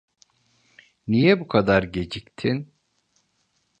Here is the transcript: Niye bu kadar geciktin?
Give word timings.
Niye 1.07 1.39
bu 1.39 1.47
kadar 1.47 1.83
geciktin? 1.83 2.71